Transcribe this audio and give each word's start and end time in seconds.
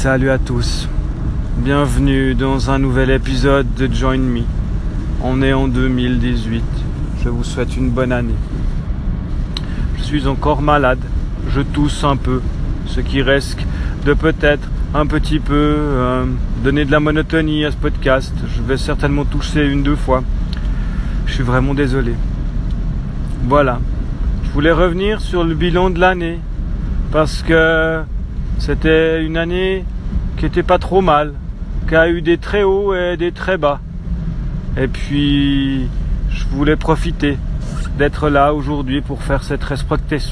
Salut 0.00 0.30
à 0.30 0.38
tous. 0.38 0.88
Bienvenue 1.56 2.36
dans 2.36 2.70
un 2.70 2.78
nouvel 2.78 3.10
épisode 3.10 3.66
de 3.74 3.92
Join 3.92 4.20
Me. 4.20 4.42
On 5.24 5.42
est 5.42 5.52
en 5.52 5.66
2018. 5.66 6.62
Je 7.24 7.28
vous 7.28 7.42
souhaite 7.42 7.76
une 7.76 7.90
bonne 7.90 8.12
année. 8.12 8.36
Je 9.96 10.04
suis 10.04 10.28
encore 10.28 10.62
malade. 10.62 11.00
Je 11.50 11.62
tousse 11.62 12.04
un 12.04 12.16
peu. 12.16 12.40
Ce 12.86 13.00
qui 13.00 13.22
risque 13.22 13.66
de 14.06 14.14
peut-être 14.14 14.68
un 14.94 15.04
petit 15.04 15.40
peu 15.40 15.74
euh, 15.76 16.26
donner 16.62 16.84
de 16.84 16.92
la 16.92 17.00
monotonie 17.00 17.64
à 17.64 17.72
ce 17.72 17.76
podcast. 17.76 18.32
Je 18.54 18.62
vais 18.62 18.76
certainement 18.76 19.24
tousser 19.24 19.62
une, 19.62 19.82
deux 19.82 19.96
fois. 19.96 20.22
Je 21.26 21.32
suis 21.34 21.42
vraiment 21.42 21.74
désolé. 21.74 22.14
Voilà. 23.48 23.80
Je 24.44 24.50
voulais 24.50 24.70
revenir 24.70 25.20
sur 25.20 25.42
le 25.42 25.56
bilan 25.56 25.90
de 25.90 25.98
l'année. 25.98 26.38
Parce 27.10 27.42
que 27.42 28.04
c'était 28.58 29.22
une 29.22 29.36
année 29.36 29.84
qui 30.36 30.46
était 30.46 30.62
pas 30.62 30.78
trop 30.78 31.00
mal, 31.00 31.34
qui 31.88 31.96
a 31.96 32.08
eu 32.08 32.22
des 32.22 32.38
très 32.38 32.62
hauts 32.62 32.94
et 32.94 33.16
des 33.16 33.32
très 33.32 33.56
bas. 33.56 33.80
Et 34.76 34.88
puis, 34.88 35.88
je 36.30 36.44
voulais 36.46 36.76
profiter 36.76 37.38
d'être 37.98 38.28
là 38.28 38.54
aujourd'hui 38.54 39.00
pour 39.00 39.22
faire 39.22 39.42
cette 39.42 39.64
rétrospective. 39.64 40.22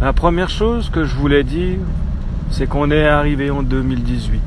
La 0.00 0.12
première 0.12 0.50
chose 0.50 0.90
que 0.90 1.04
je 1.04 1.14
voulais 1.14 1.42
dire, 1.42 1.78
c'est 2.50 2.66
qu'on 2.66 2.90
est 2.90 3.06
arrivé 3.06 3.50
en 3.50 3.62
2018. 3.62 4.40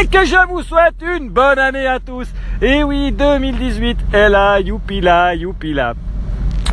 Et 0.00 0.06
que 0.06 0.24
je 0.24 0.48
vous 0.48 0.62
souhaite 0.62 0.96
une 1.16 1.30
bonne 1.30 1.58
année 1.58 1.86
à 1.86 2.00
tous. 2.00 2.28
Et 2.60 2.84
oui, 2.84 3.12
2018 3.12 3.98
est 4.12 4.28
là, 4.28 4.60
youpi 4.60 5.00
là, 5.00 5.34
youpi 5.34 5.72
là. 5.72 5.94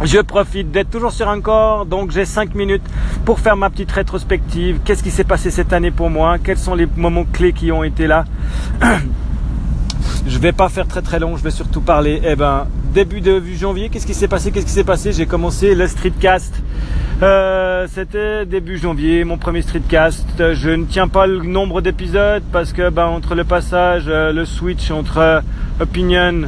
Je 0.03 0.19
profite 0.19 0.71
d'être 0.71 0.91
toujours 0.91 1.11
sur 1.11 1.27
un 1.27 1.41
corps, 1.41 1.85
donc 1.85 2.11
j'ai 2.11 2.25
5 2.25 2.53
minutes 2.53 2.83
pour 3.25 3.39
faire 3.39 3.57
ma 3.57 3.69
petite 3.69 3.91
rétrospective. 3.91 4.79
Qu'est-ce 4.85 5.01
qui 5.01 5.09
s'est 5.09 5.23
passé 5.23 5.49
cette 5.49 5.73
année 5.73 5.89
pour 5.91 6.09
moi? 6.11 6.37
Quels 6.37 6.59
sont 6.59 6.75
les 6.75 6.87
moments 6.95 7.25
clés 7.25 7.51
qui 7.51 7.71
ont 7.71 7.83
été 7.83 8.05
là? 8.05 8.25
Je 10.27 10.37
vais 10.39 10.51
pas 10.51 10.69
faire 10.69 10.87
très 10.87 11.01
très 11.01 11.19
long, 11.19 11.37
je 11.37 11.43
vais 11.43 11.51
surtout 11.51 11.79
parler. 11.79 12.21
Eh 12.25 12.35
ben, 12.35 12.67
début 12.93 13.21
de 13.21 13.41
janvier, 13.57 13.87
qu'est-ce 13.87 14.05
qui 14.05 14.13
s'est 14.13 14.27
passé? 14.27 14.51
Qu'est-ce 14.51 14.65
qui 14.65 14.71
s'est 14.73 14.83
passé? 14.83 15.13
J'ai 15.13 15.25
commencé 15.25 15.73
le 15.73 15.87
streetcast. 15.87 16.61
Euh, 17.23 17.87
C'était 17.89 18.45
début 18.45 18.77
janvier, 18.77 19.23
mon 19.23 19.37
premier 19.37 19.61
streetcast. 19.61 20.53
Je 20.53 20.69
ne 20.69 20.83
tiens 20.83 21.07
pas 21.07 21.27
le 21.27 21.41
nombre 21.43 21.79
d'épisodes 21.81 22.43
parce 22.51 22.73
que 22.73 22.89
ben, 22.89 23.05
entre 23.05 23.35
le 23.35 23.45
passage, 23.45 24.03
euh, 24.07 24.33
le 24.33 24.43
switch 24.45 24.91
entre 24.91 25.17
euh, 25.19 25.39
Opinion, 25.79 26.41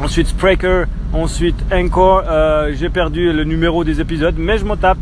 ensuite 0.00 0.28
Spreaker, 0.28 0.86
Ensuite, 1.12 1.62
encore, 1.70 2.22
euh, 2.26 2.72
j'ai 2.74 2.88
perdu 2.88 3.34
le 3.34 3.44
numéro 3.44 3.84
des 3.84 4.00
épisodes, 4.00 4.34
mais 4.38 4.56
je 4.56 4.64
m'en 4.64 4.78
tape. 4.78 4.98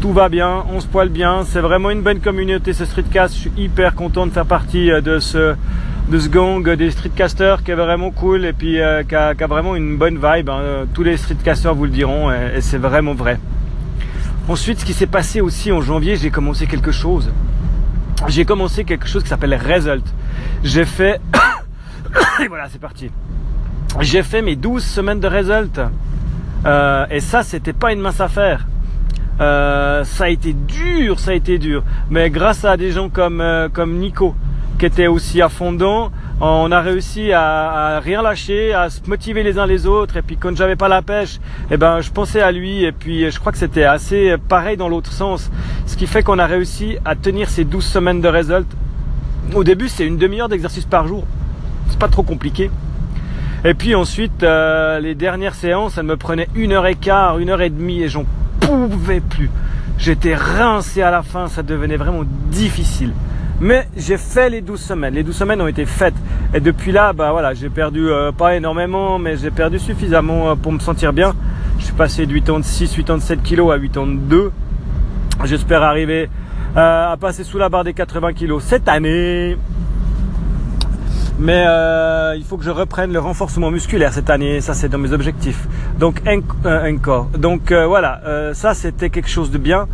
Tout 0.00 0.14
va 0.14 0.30
bien, 0.30 0.64
on 0.72 0.80
se 0.80 0.86
poile 0.86 1.10
bien. 1.10 1.44
C'est 1.44 1.60
vraiment 1.60 1.90
une 1.90 2.00
bonne 2.00 2.20
communauté 2.20 2.72
ce 2.72 2.86
streetcast. 2.86 3.34
Je 3.34 3.40
suis 3.40 3.52
hyper 3.58 3.94
content 3.94 4.26
de 4.26 4.32
faire 4.32 4.46
partie 4.46 4.90
euh, 4.90 5.02
de 5.02 5.18
ce 5.18 5.54
de 6.08 6.18
ce 6.18 6.28
gang 6.28 6.68
des 6.68 6.90
streetcasters 6.90 7.62
qui 7.62 7.70
est 7.70 7.74
vraiment 7.74 8.10
cool 8.10 8.44
et 8.44 8.52
puis 8.52 8.80
euh, 8.80 9.04
qui, 9.04 9.14
a, 9.14 9.34
vraiment 9.46 9.76
une 9.76 9.98
bonne 9.98 10.14
vibe. 10.14 10.48
Hein. 10.48 10.86
Tous 10.94 11.02
les 11.02 11.18
streetcasters 11.18 11.74
vous 11.74 11.84
le 11.84 11.90
diront 11.90 12.32
et, 12.32 12.62
c'est 12.62 12.78
vraiment 12.78 13.12
vrai. 13.12 13.38
Ensuite, 14.48 14.80
ce 14.80 14.84
qui 14.86 14.94
s'est 14.94 15.06
passé 15.06 15.42
aussi 15.42 15.70
en 15.70 15.82
janvier, 15.82 16.16
j'ai 16.16 16.30
commencé 16.30 16.66
quelque 16.66 16.90
chose. 16.90 17.30
J'ai 18.28 18.46
commencé 18.46 18.84
quelque 18.84 19.06
chose 19.06 19.22
qui 19.22 19.28
s'appelle 19.28 19.54
Result. 19.54 20.04
J'ai 20.64 20.86
fait... 20.86 21.20
et 22.42 22.48
voilà, 22.48 22.68
c'est 22.68 22.80
parti 22.80 23.10
j'ai 24.00 24.22
fait 24.22 24.42
mes 24.42 24.56
12 24.56 24.84
semaines 24.84 25.20
de 25.20 25.28
result. 25.28 25.80
Euh, 26.66 27.06
et 27.10 27.20
ça, 27.20 27.42
c'était 27.42 27.72
pas 27.72 27.92
une 27.92 28.00
mince 28.00 28.20
affaire. 28.20 28.66
Euh, 29.40 30.04
ça 30.04 30.24
a 30.24 30.28
été 30.28 30.52
dur, 30.52 31.18
ça 31.18 31.30
a 31.30 31.34
été 31.34 31.58
dur. 31.58 31.82
Mais 32.10 32.30
grâce 32.30 32.64
à 32.64 32.76
des 32.76 32.92
gens 32.92 33.08
comme, 33.08 33.40
euh, 33.40 33.68
comme 33.68 33.96
Nico, 33.98 34.34
qui 34.78 34.86
était 34.86 35.06
aussi 35.06 35.40
à 35.40 35.48
on 36.42 36.72
a 36.72 36.80
réussi 36.80 37.32
à, 37.32 37.96
à, 37.96 38.00
rien 38.00 38.22
lâcher, 38.22 38.72
à 38.72 38.88
se 38.88 39.00
motiver 39.06 39.42
les 39.42 39.58
uns 39.58 39.66
les 39.66 39.86
autres. 39.86 40.16
Et 40.16 40.22
puis 40.22 40.36
quand 40.38 40.56
j'avais 40.56 40.76
pas 40.76 40.88
la 40.88 41.02
pêche, 41.02 41.38
eh 41.70 41.76
ben 41.76 42.00
je 42.00 42.10
pensais 42.10 42.40
à 42.40 42.50
lui. 42.50 42.84
Et 42.84 42.92
puis 42.92 43.30
je 43.30 43.38
crois 43.38 43.52
que 43.52 43.58
c'était 43.58 43.84
assez 43.84 44.36
pareil 44.48 44.76
dans 44.78 44.88
l'autre 44.88 45.12
sens. 45.12 45.50
Ce 45.86 45.96
qui 45.96 46.06
fait 46.06 46.22
qu'on 46.22 46.38
a 46.38 46.46
réussi 46.46 46.96
à 47.04 47.14
tenir 47.14 47.50
ces 47.50 47.64
12 47.64 47.84
semaines 47.84 48.20
de 48.22 48.28
result. 48.28 48.66
Au 49.54 49.64
début, 49.64 49.88
c'est 49.88 50.06
une 50.06 50.16
demi-heure 50.16 50.48
d'exercice 50.48 50.84
par 50.84 51.06
jour. 51.06 51.24
C'est 51.88 51.98
pas 51.98 52.08
trop 52.08 52.22
compliqué. 52.22 52.70
Et 53.62 53.74
puis 53.74 53.94
ensuite, 53.94 54.42
euh, 54.42 55.00
les 55.00 55.14
dernières 55.14 55.54
séances, 55.54 55.98
elles 55.98 56.06
me 56.06 56.16
prenaient 56.16 56.48
une 56.54 56.72
heure 56.72 56.86
et 56.86 56.94
quart, 56.94 57.38
une 57.38 57.50
heure 57.50 57.60
et 57.60 57.68
demie 57.68 58.02
et 58.02 58.08
j'en 58.08 58.24
pouvais 58.60 59.20
plus. 59.20 59.50
J'étais 59.98 60.34
rincé 60.34 61.02
à 61.02 61.10
la 61.10 61.22
fin, 61.22 61.46
ça 61.46 61.62
devenait 61.62 61.98
vraiment 61.98 62.22
difficile. 62.50 63.12
Mais 63.60 63.86
j'ai 63.94 64.16
fait 64.16 64.48
les 64.48 64.62
12 64.62 64.80
semaines. 64.80 65.12
Les 65.12 65.22
12 65.22 65.36
semaines 65.36 65.60
ont 65.60 65.66
été 65.66 65.84
faites. 65.84 66.14
Et 66.54 66.60
depuis 66.60 66.90
là, 66.90 67.12
bah 67.12 67.32
voilà, 67.32 67.52
j'ai 67.52 67.68
perdu 67.68 68.08
euh, 68.08 68.32
pas 68.32 68.56
énormément, 68.56 69.18
mais 69.18 69.36
j'ai 69.36 69.50
perdu 69.50 69.78
suffisamment 69.78 70.50
euh, 70.50 70.54
pour 70.54 70.72
me 70.72 70.78
sentir 70.78 71.12
bien. 71.12 71.34
Je 71.78 71.84
suis 71.84 71.92
passé 71.92 72.24
de 72.24 72.32
86, 72.32 72.96
87 72.96 73.42
kg 73.42 73.72
à 73.72 73.78
82. 73.78 74.52
J'espère 75.44 75.82
arriver 75.82 76.30
à 76.74 77.16
passer 77.20 77.44
sous 77.44 77.58
la 77.58 77.68
barre 77.68 77.84
des 77.84 77.92
80 77.92 78.32
kg 78.32 78.58
cette 78.60 78.88
année. 78.88 79.56
Mais 81.40 81.64
euh, 81.66 82.34
il 82.36 82.44
faut 82.44 82.58
que 82.58 82.64
je 82.64 82.70
reprenne 82.70 83.14
le 83.14 83.18
renforcement 83.18 83.70
musculaire 83.70 84.12
cette 84.12 84.28
année. 84.28 84.60
Ça, 84.60 84.74
c'est 84.74 84.90
dans 84.90 84.98
mes 84.98 85.12
objectifs. 85.12 85.66
Donc, 85.98 86.20
encore. 86.26 87.30
Euh, 87.34 87.38
Donc 87.38 87.72
euh, 87.72 87.86
voilà, 87.86 88.20
ça, 88.52 88.74
c'était 88.74 89.08
quelque 89.08 89.30
chose 89.30 89.50
de 89.50 89.56
bien. 89.56 89.88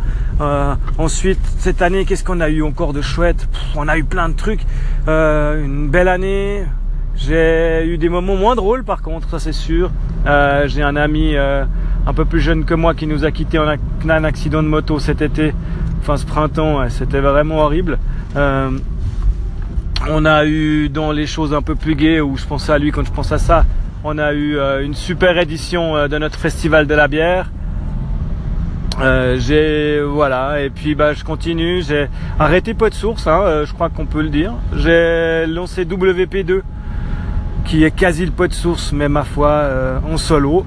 ensuite, 0.97 1.39
cette 1.57 1.81
année, 1.81 2.03
qu'est-ce 2.03 2.25
qu'on 2.25 2.41
a 2.41 2.49
eu 2.49 2.61
encore 2.63 2.91
de 2.91 3.01
chouette? 3.01 3.47
On 3.75 3.87
a 3.87 3.97
eu 3.97 4.03
plein 4.03 4.27
de 4.27 4.33
trucs. 4.35 4.61
une 5.07 5.87
belle 5.89 6.09
année. 6.09 6.65
J'ai 7.15 7.87
eu 7.87 7.97
des 7.97 8.09
moments 8.09 8.35
moins 8.35 8.55
drôles, 8.55 8.83
par 8.83 9.01
contre, 9.01 9.29
ça 9.29 9.39
c'est 9.39 9.53
sûr. 9.53 9.89
J'ai 10.65 10.83
un 10.83 10.97
ami 10.97 11.37
un 11.37 12.13
peu 12.13 12.25
plus 12.25 12.41
jeune 12.41 12.65
que 12.65 12.73
moi 12.73 12.93
qui 12.93 13.07
nous 13.07 13.23
a 13.23 13.31
quitté 13.31 13.57
en 13.57 13.67
un 13.69 14.23
accident 14.25 14.61
de 14.61 14.67
moto 14.67 14.99
cet 14.99 15.21
été, 15.21 15.53
enfin 16.01 16.17
ce 16.17 16.25
printemps. 16.25 16.89
C'était 16.89 17.21
vraiment 17.21 17.59
horrible. 17.59 17.97
On 20.09 20.23
a 20.23 20.45
eu 20.45 20.87
dans 20.87 21.11
les 21.11 21.27
choses 21.27 21.53
un 21.53 21.61
peu 21.61 21.75
plus 21.75 21.95
gaies, 21.95 22.21
où 22.21 22.37
je 22.37 22.45
pensais 22.45 22.71
à 22.71 22.77
lui 22.77 22.91
quand 22.91 23.05
je 23.05 23.11
pense 23.11 23.33
à 23.33 23.37
ça, 23.37 23.65
on 24.05 24.17
a 24.17 24.31
eu 24.33 24.57
euh, 24.57 24.85
une 24.85 24.93
super 24.93 25.37
édition 25.37 25.97
euh, 25.97 26.07
de 26.07 26.17
notre 26.17 26.39
festival 26.39 26.87
de 26.87 26.95
la 26.95 27.09
bière. 27.09 27.51
Euh, 29.01 29.37
j'ai 29.37 30.01
voilà 30.01 30.61
et 30.61 30.71
puis 30.71 30.95
bah 30.95 31.13
je 31.13 31.23
continue 31.23 31.83
j'ai 31.83 32.07
arrêté 32.39 32.73
pot 32.73 32.89
de 32.89 32.95
source 32.95 33.27
hein, 33.27 33.63
je 33.63 33.71
crois 33.73 33.89
qu'on 33.89 34.05
peut 34.05 34.21
le 34.21 34.29
dire. 34.29 34.53
J'ai 34.75 35.45
lancé 35.45 35.83
WP2 35.83 36.61
qui 37.65 37.83
est 37.83 37.91
quasi 37.91 38.25
le 38.25 38.31
pot 38.31 38.47
de 38.47 38.53
source 38.53 38.93
mais 38.93 39.09
ma 39.09 39.23
foi 39.23 39.69
en 40.09 40.15
solo. 40.15 40.65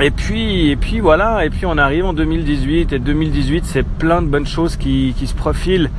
Et 0.00 0.10
puis 0.10 0.70
et 0.70 0.76
puis 0.76 1.00
voilà 1.00 1.44
et 1.44 1.50
puis 1.50 1.64
on 1.64 1.78
arrive 1.78 2.04
en 2.04 2.12
2018 2.12 2.92
et 2.92 2.98
2018 2.98 3.64
c'est 3.64 3.86
plein 3.86 4.22
de 4.22 4.26
bonnes 4.26 4.46
choses 4.46 4.76
qui, 4.76 5.14
qui 5.18 5.26
se 5.26 5.34
profilent 5.34 5.90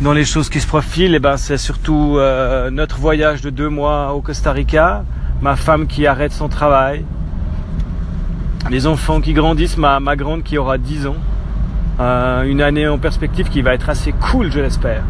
dans 0.00 0.12
les 0.12 0.24
choses 0.24 0.50
qui 0.50 0.60
se 0.60 0.66
profilent, 0.66 1.14
eh 1.14 1.18
ben, 1.18 1.36
c'est 1.36 1.56
surtout 1.56 2.16
euh, 2.16 2.70
notre 2.70 2.98
voyage 2.98 3.40
de 3.40 3.50
deux 3.50 3.68
mois 3.68 4.12
au 4.12 4.20
Costa 4.20 4.52
Rica, 4.52 5.04
ma 5.40 5.56
femme 5.56 5.86
qui 5.86 6.06
arrête 6.06 6.32
son 6.32 6.48
travail, 6.48 7.04
les 8.70 8.86
enfants 8.86 9.20
qui 9.20 9.32
grandissent, 9.32 9.78
ma, 9.78 9.98
ma 10.00 10.16
grande 10.16 10.42
qui 10.42 10.58
aura 10.58 10.76
10 10.76 11.06
ans, 11.06 11.16
euh, 12.00 12.42
une 12.42 12.60
année 12.60 12.86
en 12.86 12.98
perspective 12.98 13.48
qui 13.48 13.62
va 13.62 13.72
être 13.72 13.88
assez 13.88 14.12
cool, 14.12 14.52
je 14.52 14.60
l'espère. 14.60 15.02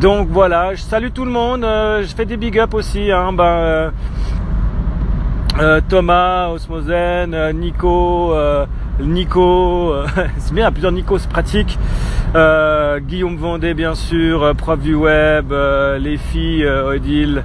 Donc 0.00 0.28
voilà, 0.30 0.74
je 0.74 0.82
salue 0.82 1.08
tout 1.12 1.24
le 1.24 1.32
monde, 1.32 1.64
euh, 1.64 2.02
je 2.02 2.14
fais 2.14 2.24
des 2.24 2.36
big 2.36 2.58
up 2.60 2.74
aussi, 2.74 3.10
hein, 3.10 3.32
ben, 3.32 3.92
Thomas, 5.88 6.50
Osmosen, 6.50 7.50
Nico, 7.58 8.32
Nico, 9.00 9.94
c'est 10.38 10.54
bien, 10.54 10.70
plusieurs 10.72 10.92
Nico, 10.92 11.18
c'est 11.18 11.28
pratique. 11.28 11.78
Euh, 12.34 13.00
Guillaume 13.00 13.36
Vendée 13.36 13.72
bien 13.72 13.94
sûr, 13.94 14.42
euh, 14.42 14.52
prof 14.52 14.78
du 14.78 14.94
web, 14.94 15.50
euh, 15.50 15.98
les 15.98 16.18
filles, 16.18 16.66
Odile, 16.66 17.42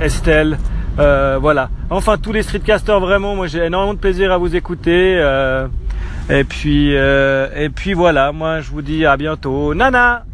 Estelle, 0.00 0.58
voilà. 0.96 1.68
Enfin 1.90 2.16
tous 2.16 2.32
les 2.32 2.42
streetcasters 2.42 3.00
vraiment, 3.00 3.36
moi 3.36 3.46
j'ai 3.46 3.64
énormément 3.64 3.94
de 3.94 3.98
plaisir 3.98 4.32
à 4.32 4.38
vous 4.38 4.56
écouter. 4.56 5.16
et 6.30 6.44
puis 6.44 6.92
et 6.92 7.68
puis 7.74 7.92
voilà, 7.92 8.32
moi 8.32 8.60
je 8.60 8.70
vous 8.70 8.82
dis 8.82 9.04
à 9.04 9.16
bientôt. 9.16 9.74
Nana 9.74 10.24